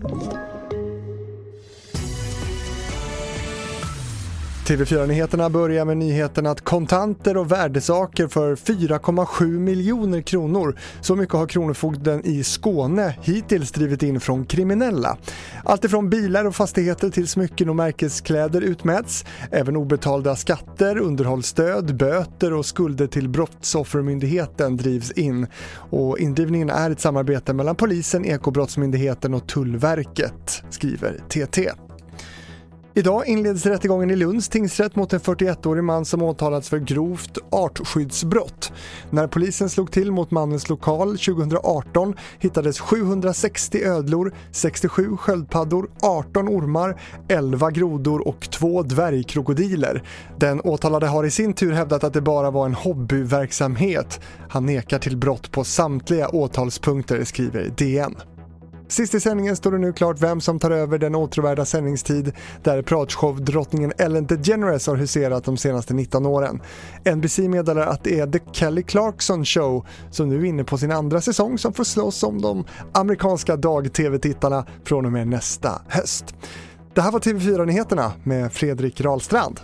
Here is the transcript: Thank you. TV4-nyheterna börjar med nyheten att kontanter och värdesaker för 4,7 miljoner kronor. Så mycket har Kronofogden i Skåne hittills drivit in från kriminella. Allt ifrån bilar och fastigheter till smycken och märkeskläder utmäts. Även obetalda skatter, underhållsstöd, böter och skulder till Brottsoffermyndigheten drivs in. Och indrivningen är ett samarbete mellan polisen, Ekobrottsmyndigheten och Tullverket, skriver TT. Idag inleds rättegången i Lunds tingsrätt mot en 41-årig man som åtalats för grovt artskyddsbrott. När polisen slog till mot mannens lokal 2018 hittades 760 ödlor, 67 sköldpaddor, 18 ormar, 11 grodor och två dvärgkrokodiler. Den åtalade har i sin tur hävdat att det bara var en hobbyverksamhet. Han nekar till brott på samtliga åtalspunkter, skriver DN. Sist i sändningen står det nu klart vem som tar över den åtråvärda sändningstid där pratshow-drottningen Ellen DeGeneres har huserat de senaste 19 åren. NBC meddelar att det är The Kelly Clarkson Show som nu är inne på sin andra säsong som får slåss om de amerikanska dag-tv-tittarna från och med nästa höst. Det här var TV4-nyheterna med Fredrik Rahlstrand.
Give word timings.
Thank 0.00 0.32
you. 0.32 0.47
TV4-nyheterna 4.68 5.50
börjar 5.50 5.84
med 5.84 5.96
nyheten 5.96 6.46
att 6.46 6.64
kontanter 6.64 7.36
och 7.36 7.52
värdesaker 7.52 8.28
för 8.28 8.56
4,7 8.56 9.58
miljoner 9.58 10.20
kronor. 10.20 10.78
Så 11.00 11.16
mycket 11.16 11.34
har 11.34 11.46
Kronofogden 11.46 12.26
i 12.26 12.44
Skåne 12.44 13.14
hittills 13.22 13.72
drivit 13.72 14.02
in 14.02 14.20
från 14.20 14.46
kriminella. 14.46 15.16
Allt 15.64 15.84
ifrån 15.84 16.10
bilar 16.10 16.44
och 16.44 16.56
fastigheter 16.56 17.10
till 17.10 17.28
smycken 17.28 17.68
och 17.68 17.76
märkeskläder 17.76 18.60
utmäts. 18.60 19.24
Även 19.50 19.76
obetalda 19.76 20.36
skatter, 20.36 20.98
underhållsstöd, 20.98 21.96
böter 21.96 22.52
och 22.52 22.66
skulder 22.66 23.06
till 23.06 23.28
Brottsoffermyndigheten 23.28 24.76
drivs 24.76 25.10
in. 25.10 25.46
Och 25.90 26.18
indrivningen 26.18 26.70
är 26.70 26.90
ett 26.90 27.00
samarbete 27.00 27.52
mellan 27.52 27.76
polisen, 27.76 28.24
Ekobrottsmyndigheten 28.24 29.34
och 29.34 29.48
Tullverket, 29.48 30.62
skriver 30.70 31.20
TT. 31.28 31.87
Idag 32.98 33.26
inleds 33.26 33.66
rättegången 33.66 34.10
i 34.10 34.16
Lunds 34.16 34.48
tingsrätt 34.48 34.96
mot 34.96 35.12
en 35.12 35.20
41-årig 35.20 35.84
man 35.84 36.04
som 36.04 36.22
åtalats 36.22 36.68
för 36.68 36.78
grovt 36.78 37.38
artskyddsbrott. 37.50 38.72
När 39.10 39.26
polisen 39.26 39.70
slog 39.70 39.92
till 39.92 40.12
mot 40.12 40.30
mannens 40.30 40.68
lokal 40.68 41.18
2018 41.18 42.14
hittades 42.38 42.80
760 42.80 43.82
ödlor, 43.84 44.34
67 44.50 45.16
sköldpaddor, 45.16 45.90
18 46.02 46.48
ormar, 46.48 47.00
11 47.28 47.70
grodor 47.70 48.28
och 48.28 48.50
två 48.50 48.82
dvärgkrokodiler. 48.82 50.02
Den 50.38 50.60
åtalade 50.60 51.06
har 51.06 51.24
i 51.24 51.30
sin 51.30 51.52
tur 51.52 51.72
hävdat 51.72 52.04
att 52.04 52.12
det 52.12 52.20
bara 52.20 52.50
var 52.50 52.66
en 52.66 52.74
hobbyverksamhet. 52.74 54.20
Han 54.48 54.66
nekar 54.66 54.98
till 54.98 55.16
brott 55.16 55.52
på 55.52 55.64
samtliga 55.64 56.28
åtalspunkter, 56.28 57.24
skriver 57.24 57.70
DN. 57.76 58.16
Sist 58.88 59.14
i 59.14 59.20
sändningen 59.20 59.56
står 59.56 59.72
det 59.72 59.78
nu 59.78 59.92
klart 59.92 60.20
vem 60.20 60.40
som 60.40 60.58
tar 60.58 60.70
över 60.70 60.98
den 60.98 61.14
åtråvärda 61.14 61.64
sändningstid 61.64 62.32
där 62.62 62.82
pratshow-drottningen 62.82 63.92
Ellen 63.98 64.26
DeGeneres 64.26 64.86
har 64.86 64.96
huserat 64.96 65.44
de 65.44 65.56
senaste 65.56 65.94
19 65.94 66.26
åren. 66.26 66.62
NBC 67.16 67.38
meddelar 67.38 67.86
att 67.86 68.04
det 68.04 68.20
är 68.20 68.26
The 68.26 68.38
Kelly 68.52 68.82
Clarkson 68.82 69.44
Show 69.44 69.86
som 70.10 70.28
nu 70.28 70.40
är 70.40 70.44
inne 70.44 70.64
på 70.64 70.78
sin 70.78 70.92
andra 70.92 71.20
säsong 71.20 71.58
som 71.58 71.72
får 71.72 71.84
slåss 71.84 72.22
om 72.22 72.42
de 72.42 72.64
amerikanska 72.92 73.56
dag-tv-tittarna 73.56 74.66
från 74.84 75.06
och 75.06 75.12
med 75.12 75.28
nästa 75.28 75.82
höst. 75.88 76.34
Det 76.94 77.00
här 77.00 77.12
var 77.12 77.20
TV4-nyheterna 77.20 78.12
med 78.24 78.52
Fredrik 78.52 79.00
Rahlstrand. 79.00 79.60